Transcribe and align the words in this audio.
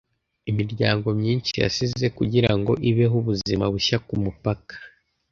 Imiryango 0.51 1.07
myinshi 1.19 1.51
yasize 1.63 2.05
kugirango 2.17 2.71
ibeho 2.89 3.15
ubuzima 3.21 3.65
bushya 3.73 3.97
kumupaka. 4.07 4.73